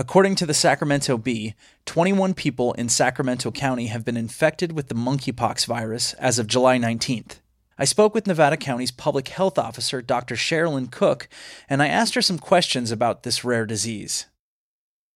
According 0.00 0.36
to 0.36 0.46
the 0.46 0.54
Sacramento 0.54 1.18
Bee, 1.18 1.54
21 1.84 2.32
people 2.34 2.72
in 2.74 2.88
Sacramento 2.88 3.50
County 3.50 3.88
have 3.88 4.04
been 4.04 4.16
infected 4.16 4.70
with 4.70 4.86
the 4.86 4.94
monkeypox 4.94 5.66
virus 5.66 6.12
as 6.14 6.38
of 6.38 6.46
July 6.46 6.78
19th. 6.78 7.40
I 7.76 7.84
spoke 7.84 8.14
with 8.14 8.24
Nevada 8.24 8.56
County's 8.56 8.92
public 8.92 9.26
health 9.26 9.58
officer, 9.58 10.00
Dr. 10.00 10.36
Sherilynn 10.36 10.92
Cooke, 10.92 11.28
and 11.68 11.82
I 11.82 11.88
asked 11.88 12.14
her 12.14 12.22
some 12.22 12.38
questions 12.38 12.92
about 12.92 13.24
this 13.24 13.42
rare 13.42 13.66
disease. 13.66 14.26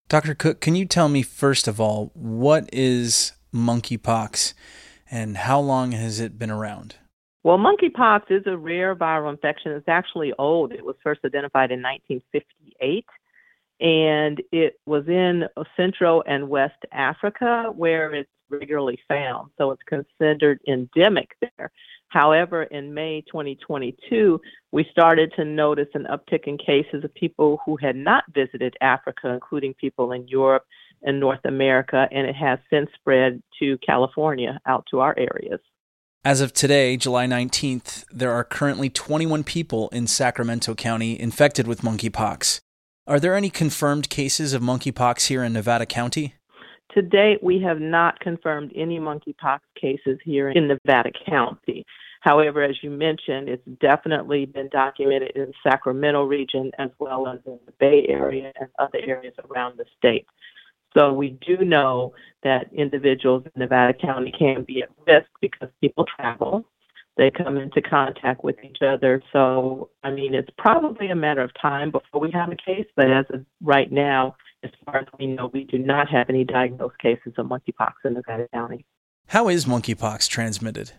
Dr. 0.08 0.34
Cooke, 0.34 0.60
can 0.60 0.75
you 0.75 0.85
tell 0.85 1.09
me, 1.09 1.23
first 1.23 1.69
of 1.69 1.80
all, 1.80 2.11
what 2.14 2.69
is 2.73 3.35
monkeypox 3.55 4.53
and 5.09 5.37
how 5.37 5.61
long 5.61 5.93
has 5.93 6.19
it 6.19 6.41
been 6.41 6.51
around? 6.51 6.96
Well, 7.45 7.59
monkeypox 7.59 8.23
is 8.30 8.43
a 8.46 8.57
rare 8.57 8.96
viral 8.96 9.30
infection. 9.30 9.71
It's 9.73 9.89
actually 9.89 10.33
old. 10.41 10.73
It 10.73 10.85
was 10.85 10.96
first 11.05 11.21
identified 11.25 11.71
in 11.71 11.83
1958 11.83 13.07
and 13.83 14.41
it 14.53 14.79
was 14.87 15.07
in 15.09 15.45
Central 15.77 16.23
and 16.27 16.49
West 16.49 16.85
Africa 16.93 17.73
where 17.75 18.14
it's 18.14 18.31
regularly 18.49 18.99
found. 19.09 19.50
So 19.59 19.73
it's 19.73 19.82
considered 19.86 20.61
endemic 20.68 21.31
there. 21.40 21.73
However, 22.09 22.64
in 22.64 22.95
May 22.95 23.23
2022, 23.23 24.40
we 24.71 24.87
started 24.90 25.32
to 25.37 25.45
notice 25.45 25.89
an 25.95 26.07
uptick 26.11 26.46
in 26.46 26.59
cases 26.59 27.03
of 27.03 27.13
people 27.14 27.59
who 27.64 27.76
had 27.76 27.96
not 27.96 28.25
visited 28.32 28.76
Africa, 28.81 29.31
including 29.31 29.75
people 29.75 30.12
in 30.12 30.29
Europe 30.29 30.64
and 31.03 31.18
North 31.18 31.40
America, 31.45 32.06
and 32.12 32.27
it 32.27 32.37
has 32.37 32.59
since 32.70 32.89
spread 32.95 33.42
to 33.59 33.78
California 33.78 34.61
out 34.67 34.87
to 34.91 35.01
our 35.01 35.14
areas. 35.19 35.59
As 36.25 36.41
of 36.41 36.53
today, 36.53 36.97
July 36.97 37.27
19th, 37.27 38.05
there 38.12 38.31
are 38.31 38.45
currently 38.45 38.89
21 38.91 39.42
people 39.42 39.89
in 39.89 40.06
Sacramento 40.06 40.75
County 40.77 41.19
infected 41.19 41.67
with 41.67 41.81
monkeypox. 41.81 42.61
Are 43.05 43.19
there 43.19 43.34
any 43.34 43.50
confirmed 43.50 44.08
cases 44.11 44.52
of 44.52 44.62
monkeypox 44.62 45.27
here 45.27 45.42
in 45.42 45.52
Nevada 45.52 45.86
County? 45.86 46.36
To 46.94 47.02
date, 47.02 47.42
we 47.42 47.61
have 47.61 47.80
not 47.80 48.20
confirmed 48.20 48.70
any 48.77 49.00
monkeypox 49.00 49.59
cases 49.81 50.20
here 50.25 50.50
in 50.50 50.69
Nevada 50.69 51.11
County. 51.28 51.84
However, 52.20 52.62
as 52.62 52.77
you 52.81 52.91
mentioned, 52.91 53.48
it's 53.48 53.67
definitely 53.81 54.47
been 54.47 54.69
documented 54.69 55.33
in 55.34 55.47
the 55.47 55.53
Sacramento 55.64 56.22
region 56.22 56.70
as 56.78 56.91
well 57.00 57.27
as 57.27 57.41
in 57.44 57.59
the 57.67 57.72
Bay 57.81 58.06
Area 58.09 58.53
and 58.61 58.69
other 58.78 59.00
areas 59.05 59.34
around 59.50 59.78
the 59.78 59.84
state. 59.98 60.27
So 60.97 61.12
we 61.12 61.37
do 61.44 61.64
know 61.64 62.14
that 62.44 62.72
individuals 62.72 63.42
in 63.47 63.61
Nevada 63.61 63.94
County 63.94 64.33
can 64.39 64.62
be 64.62 64.83
at 64.83 64.91
risk 65.09 65.28
because 65.41 65.70
people 65.81 66.05
travel 66.05 66.64
they 67.17 67.31
come 67.31 67.57
into 67.57 67.83
contact 67.83 68.43
with 68.43 68.57
each 68.65 68.79
other. 68.87 69.23
So, 69.33 69.91
I 70.03 70.11
mean, 70.11 70.35
it's 70.35 70.49
probably 70.57 71.09
a 71.09 71.15
matter 71.15 71.43
of 71.43 71.51
time 71.61 71.91
before 71.91 72.21
we 72.21 72.31
have 72.33 72.51
a 72.51 72.57
case, 72.57 72.87
but 72.97 73.11
as 73.11 73.27
of 73.33 73.45
right 73.61 73.91
now, 73.93 74.37
as 74.65 74.71
far 74.85 74.99
as 74.99 75.07
we 75.19 75.27
know, 75.27 75.51
we 75.53 75.65
do 75.65 75.79
not 75.79 76.09
have 76.09 76.29
any 76.29 76.45
diagnosed 76.45 76.99
cases 76.99 77.35
of 77.37 77.47
monkeypox 77.47 77.93
in 78.05 78.15
Nevada 78.15 78.49
County. 78.55 78.87
How 79.27 79.49
is 79.49 79.67
monkeypox 79.67 80.29
transmitted? 80.29 80.93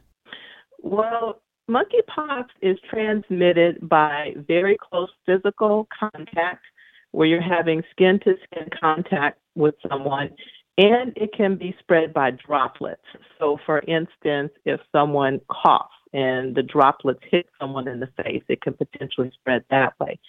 Well, 0.81 1.41
monkeypox 1.69 2.45
is 2.61 2.77
transmitted 2.89 3.87
by 3.87 4.33
very 4.47 4.77
close 4.77 5.09
physical 5.25 5.87
contact 5.97 6.63
where 7.11 7.27
you're 7.27 7.41
having 7.41 7.83
skin 7.91 8.19
to 8.23 8.35
skin 8.43 8.67
contact 8.79 9.39
with 9.55 9.75
someone 9.87 10.29
and 10.77 11.13
it 11.15 11.31
can 11.35 11.55
be 11.55 11.75
spread 11.79 12.13
by 12.13 12.31
droplets. 12.31 13.03
So, 13.39 13.57
for 13.65 13.79
instance, 13.81 14.51
if 14.65 14.79
someone 14.91 15.39
coughs 15.47 15.93
and 16.13 16.55
the 16.55 16.63
droplets 16.63 17.21
hit 17.29 17.47
someone 17.59 17.87
in 17.87 17.99
the 17.99 18.09
face, 18.23 18.43
it 18.47 18.61
can 18.61 18.73
potentially 18.73 19.31
spread 19.33 19.63
that 19.69 19.93
way. 19.99 20.19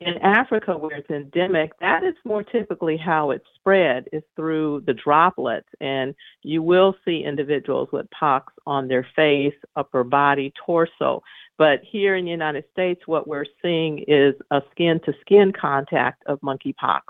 In 0.00 0.18
Africa, 0.18 0.76
where 0.76 0.96
it's 0.96 1.10
endemic, 1.10 1.78
that 1.78 2.02
is 2.02 2.14
more 2.24 2.42
typically 2.42 2.96
how 2.96 3.30
it's 3.30 3.46
spread 3.54 4.08
is 4.12 4.22
through 4.34 4.82
the 4.86 4.94
droplets, 4.94 5.68
and 5.80 6.14
you 6.42 6.60
will 6.60 6.96
see 7.04 7.22
individuals 7.24 7.88
with 7.92 8.10
pox 8.10 8.52
on 8.66 8.88
their 8.88 9.06
face, 9.14 9.54
upper 9.76 10.02
body, 10.02 10.52
torso. 10.66 11.22
But 11.56 11.80
here 11.88 12.16
in 12.16 12.24
the 12.24 12.30
United 12.32 12.64
States, 12.72 13.02
what 13.06 13.28
we're 13.28 13.46
seeing 13.62 14.04
is 14.08 14.34
a 14.50 14.62
skin-to-skin 14.72 15.52
contact 15.52 16.24
of 16.26 16.40
monkeypox. 16.40 17.02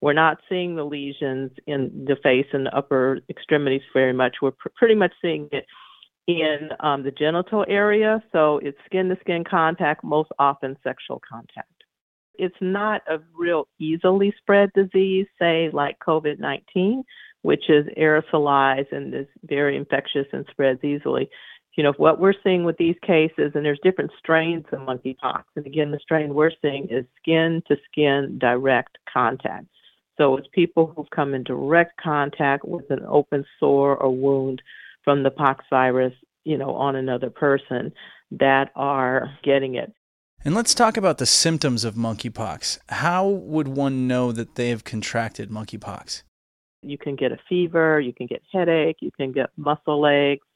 We're 0.00 0.12
not 0.12 0.38
seeing 0.48 0.76
the 0.76 0.84
lesions 0.84 1.50
in 1.66 2.04
the 2.06 2.16
face 2.22 2.46
and 2.52 2.66
the 2.66 2.74
upper 2.74 3.18
extremities 3.28 3.82
very 3.92 4.12
much. 4.12 4.36
We're 4.40 4.52
pr- 4.52 4.68
pretty 4.76 4.94
much 4.94 5.12
seeing 5.20 5.48
it 5.52 5.66
in 6.28 6.68
um, 6.80 7.02
the 7.02 7.10
genital 7.10 7.64
area. 7.68 8.22
So 8.30 8.58
it's 8.58 8.78
skin 8.84 9.08
to 9.08 9.16
skin 9.20 9.42
contact, 9.42 10.04
most 10.04 10.30
often 10.38 10.76
sexual 10.84 11.20
contact. 11.28 11.72
It's 12.34 12.54
not 12.60 13.02
a 13.08 13.18
real 13.36 13.66
easily 13.80 14.32
spread 14.38 14.70
disease, 14.74 15.26
say 15.40 15.70
like 15.72 15.98
COVID 15.98 16.38
19, 16.38 17.02
which 17.42 17.68
is 17.68 17.86
aerosolized 17.98 18.92
and 18.92 19.12
is 19.12 19.26
very 19.42 19.76
infectious 19.76 20.26
and 20.32 20.46
spreads 20.50 20.84
easily. 20.84 21.28
You 21.76 21.84
know, 21.84 21.94
what 21.96 22.20
we're 22.20 22.34
seeing 22.44 22.64
with 22.64 22.76
these 22.76 22.96
cases, 23.02 23.52
and 23.54 23.64
there's 23.64 23.80
different 23.82 24.10
strains 24.18 24.64
of 24.72 24.80
monkeypox. 24.80 25.44
And 25.56 25.64
again, 25.64 25.90
the 25.90 26.00
strain 26.00 26.34
we're 26.34 26.50
seeing 26.60 26.88
is 26.90 27.04
skin 27.20 27.62
to 27.68 27.76
skin 27.90 28.38
direct 28.38 28.98
contact. 29.12 29.66
So 30.16 30.36
it's 30.36 30.48
people 30.52 30.92
who've 30.94 31.10
come 31.10 31.34
in 31.34 31.44
direct 31.44 31.98
contact 32.00 32.64
with 32.66 32.90
an 32.90 33.04
open 33.08 33.44
sore 33.60 33.96
or 33.96 34.10
wound 34.14 34.60
from 35.08 35.22
the 35.22 35.30
pox 35.30 35.64
virus, 35.70 36.12
you 36.44 36.58
know, 36.58 36.74
on 36.74 36.94
another 36.94 37.30
person 37.30 37.90
that 38.30 38.70
are 38.76 39.30
getting 39.42 39.74
it. 39.74 39.90
And 40.44 40.54
let's 40.54 40.74
talk 40.74 40.98
about 40.98 41.16
the 41.16 41.24
symptoms 41.24 41.82
of 41.82 41.94
monkeypox. 41.94 42.78
How 42.90 43.26
would 43.26 43.68
one 43.68 44.06
know 44.06 44.32
that 44.32 44.56
they 44.56 44.68
have 44.68 44.84
contracted 44.84 45.48
monkeypox? 45.48 46.24
You 46.82 46.98
can 46.98 47.16
get 47.16 47.32
a 47.32 47.38
fever, 47.48 47.98
you 47.98 48.12
can 48.12 48.26
get 48.26 48.42
headache, 48.52 48.98
you 49.00 49.10
can 49.16 49.32
get 49.32 49.48
muscle 49.56 50.06
aches, 50.06 50.46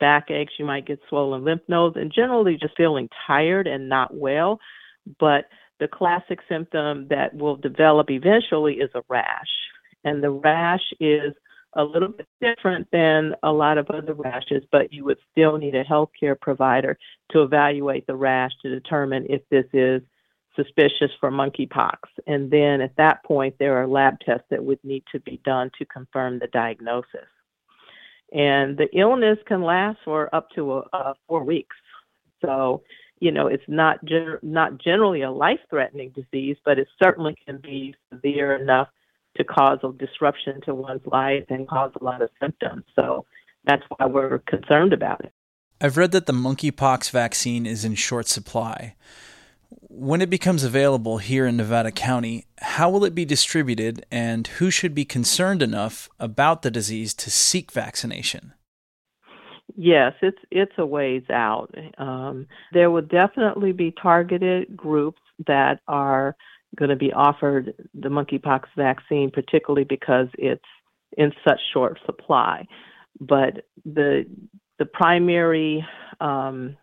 back 0.00 0.30
aches, 0.30 0.52
you 0.58 0.66
might 0.66 0.86
get 0.86 1.00
swollen 1.08 1.42
lymph 1.42 1.62
nodes, 1.66 1.96
and 1.96 2.12
generally 2.14 2.58
just 2.60 2.76
feeling 2.76 3.08
tired 3.26 3.66
and 3.66 3.88
not 3.88 4.14
well. 4.14 4.60
But 5.18 5.46
the 5.80 5.88
classic 5.88 6.40
symptom 6.46 7.08
that 7.08 7.34
will 7.34 7.56
develop 7.56 8.10
eventually 8.10 8.74
is 8.74 8.90
a 8.94 9.00
rash. 9.08 9.48
And 10.04 10.22
the 10.22 10.28
rash 10.28 10.92
is 11.00 11.32
a 11.76 11.84
little 11.84 12.08
bit 12.08 12.26
different 12.40 12.88
than 12.92 13.34
a 13.42 13.52
lot 13.52 13.78
of 13.78 13.90
other 13.90 14.14
rashes, 14.14 14.62
but 14.70 14.92
you 14.92 15.04
would 15.04 15.18
still 15.30 15.58
need 15.58 15.74
a 15.74 15.84
healthcare 15.84 16.38
provider 16.40 16.96
to 17.30 17.42
evaluate 17.42 18.06
the 18.06 18.14
rash 18.16 18.52
to 18.62 18.68
determine 18.68 19.26
if 19.28 19.42
this 19.50 19.66
is 19.72 20.02
suspicious 20.56 21.10
for 21.18 21.30
monkeypox. 21.30 21.96
And 22.26 22.50
then 22.50 22.80
at 22.80 22.96
that 22.96 23.24
point, 23.24 23.56
there 23.58 23.76
are 23.76 23.86
lab 23.86 24.20
tests 24.20 24.46
that 24.50 24.64
would 24.64 24.78
need 24.84 25.02
to 25.12 25.20
be 25.20 25.40
done 25.44 25.70
to 25.78 25.84
confirm 25.86 26.38
the 26.38 26.46
diagnosis. 26.48 27.26
And 28.32 28.76
the 28.76 28.88
illness 28.96 29.38
can 29.46 29.62
last 29.62 29.98
for 30.04 30.34
up 30.34 30.50
to 30.54 30.84
uh, 30.92 31.14
four 31.28 31.44
weeks. 31.44 31.76
So, 32.44 32.82
you 33.20 33.30
know, 33.30 33.46
it's 33.46 33.64
not 33.68 34.04
gen- 34.04 34.38
not 34.42 34.78
generally 34.78 35.22
a 35.22 35.30
life-threatening 35.30 36.10
disease, 36.10 36.56
but 36.64 36.78
it 36.78 36.88
certainly 37.02 37.36
can 37.46 37.58
be 37.58 37.94
severe 38.12 38.56
enough 38.56 38.88
to 39.36 39.44
cause 39.44 39.78
a 39.82 39.92
disruption 39.92 40.60
to 40.62 40.74
one's 40.74 41.06
life 41.06 41.44
and 41.48 41.68
cause 41.68 41.92
a 42.00 42.04
lot 42.04 42.22
of 42.22 42.30
symptoms. 42.40 42.84
So 42.94 43.26
that's 43.64 43.82
why 43.88 44.06
we're 44.06 44.38
concerned 44.40 44.92
about 44.92 45.24
it. 45.24 45.32
I've 45.80 45.96
read 45.96 46.12
that 46.12 46.26
the 46.26 46.32
monkeypox 46.32 47.10
vaccine 47.10 47.66
is 47.66 47.84
in 47.84 47.94
short 47.94 48.28
supply. 48.28 48.94
When 49.88 50.20
it 50.20 50.30
becomes 50.30 50.64
available 50.64 51.18
here 51.18 51.46
in 51.46 51.56
Nevada 51.56 51.90
County, 51.90 52.46
how 52.58 52.90
will 52.90 53.04
it 53.04 53.14
be 53.14 53.24
distributed 53.24 54.06
and 54.10 54.46
who 54.46 54.70
should 54.70 54.94
be 54.94 55.04
concerned 55.04 55.62
enough 55.62 56.08
about 56.18 56.62
the 56.62 56.70
disease 56.70 57.14
to 57.14 57.30
seek 57.30 57.72
vaccination? 57.72 58.54
Yes, 59.76 60.12
it's 60.22 60.38
it's 60.50 60.72
a 60.78 60.86
ways 60.86 61.24
out. 61.30 61.74
Um, 61.98 62.46
there 62.72 62.90
will 62.90 63.02
definitely 63.02 63.72
be 63.72 63.92
targeted 64.00 64.76
groups 64.76 65.20
that 65.46 65.80
are 65.88 66.36
going 66.76 66.90
to 66.90 66.96
be 66.96 67.12
offered 67.12 67.74
the 67.94 68.08
monkeypox 68.08 68.64
vaccine, 68.76 69.30
particularly 69.30 69.84
because 69.84 70.28
it's 70.34 70.64
in 71.16 71.32
such 71.46 71.60
short 71.72 71.98
supply. 72.04 72.66
But 73.20 73.66
the 73.84 74.26
the 74.78 74.86
primary 74.86 75.86
um, 76.20 76.76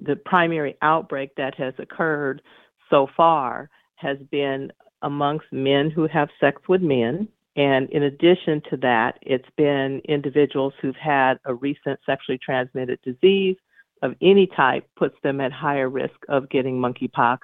the 0.00 0.16
primary 0.16 0.76
outbreak 0.82 1.34
that 1.36 1.54
has 1.56 1.74
occurred 1.78 2.42
so 2.90 3.08
far 3.16 3.68
has 3.96 4.18
been 4.30 4.72
amongst 5.02 5.46
men 5.52 5.90
who 5.90 6.06
have 6.06 6.28
sex 6.40 6.62
with 6.68 6.82
men. 6.82 7.28
And 7.56 7.90
in 7.90 8.04
addition 8.04 8.62
to 8.70 8.76
that, 8.78 9.18
it's 9.22 9.48
been 9.56 10.00
individuals 10.08 10.74
who've 10.80 10.94
had 10.96 11.40
a 11.44 11.54
recent 11.54 11.98
sexually 12.06 12.38
transmitted 12.38 13.00
disease 13.02 13.56
of 14.02 14.14
any 14.22 14.46
type 14.46 14.88
puts 14.96 15.16
them 15.24 15.40
at 15.40 15.52
higher 15.52 15.88
risk 15.88 16.14
of 16.28 16.48
getting 16.50 16.78
monkeypox 16.78 17.38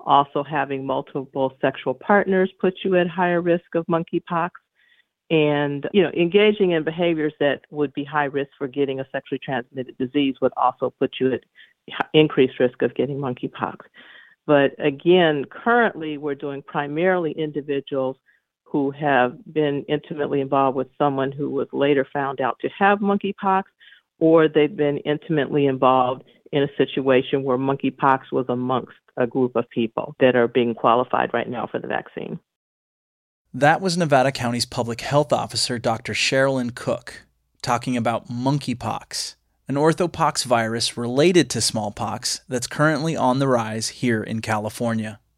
also, 0.00 0.42
having 0.42 0.86
multiple 0.86 1.52
sexual 1.60 1.94
partners 1.94 2.50
puts 2.60 2.78
you 2.84 2.96
at 2.96 3.08
higher 3.08 3.40
risk 3.40 3.74
of 3.74 3.86
monkeypox. 3.86 4.50
And, 5.30 5.86
you 5.92 6.02
know, 6.02 6.10
engaging 6.10 6.70
in 6.70 6.84
behaviors 6.84 7.34
that 7.40 7.60
would 7.70 7.92
be 7.92 8.04
high 8.04 8.24
risk 8.24 8.50
for 8.56 8.66
getting 8.66 9.00
a 9.00 9.06
sexually 9.12 9.40
transmitted 9.44 9.98
disease 9.98 10.36
would 10.40 10.52
also 10.56 10.94
put 10.98 11.16
you 11.20 11.34
at 11.34 11.44
increased 12.14 12.58
risk 12.58 12.80
of 12.82 12.94
getting 12.94 13.18
monkeypox. 13.18 13.76
But 14.46 14.72
again, 14.78 15.44
currently 15.44 16.16
we're 16.16 16.34
doing 16.34 16.62
primarily 16.62 17.32
individuals 17.32 18.16
who 18.64 18.90
have 18.92 19.36
been 19.52 19.84
intimately 19.88 20.40
involved 20.40 20.76
with 20.76 20.88
someone 20.96 21.32
who 21.32 21.50
was 21.50 21.68
later 21.72 22.06
found 22.12 22.40
out 22.40 22.58
to 22.60 22.68
have 22.78 23.00
monkeypox, 23.00 23.64
or 24.18 24.48
they've 24.48 24.74
been 24.74 24.98
intimately 24.98 25.66
involved 25.66 26.24
in 26.52 26.62
a 26.62 26.68
situation 26.76 27.42
where 27.42 27.58
monkeypox 27.58 28.32
was 28.32 28.46
amongst 28.48 28.94
a 29.16 29.26
group 29.26 29.56
of 29.56 29.68
people 29.70 30.14
that 30.20 30.36
are 30.36 30.48
being 30.48 30.74
qualified 30.74 31.30
right 31.34 31.48
now 31.48 31.66
for 31.70 31.78
the 31.78 31.88
vaccine. 31.88 32.38
That 33.52 33.80
was 33.80 33.96
Nevada 33.96 34.30
County's 34.30 34.66
public 34.66 35.00
health 35.00 35.32
officer, 35.32 35.78
Dr. 35.78 36.12
Sherilynn 36.12 36.74
Cooke, 36.74 37.22
talking 37.62 37.96
about 37.96 38.28
monkeypox, 38.28 39.36
an 39.66 39.74
orthopox 39.74 40.44
virus 40.44 40.96
related 40.96 41.50
to 41.50 41.60
smallpox 41.60 42.42
that's 42.48 42.66
currently 42.66 43.16
on 43.16 43.38
the 43.38 43.48
rise 43.48 43.88
here 43.88 44.22
in 44.22 44.40
California. 44.40 45.18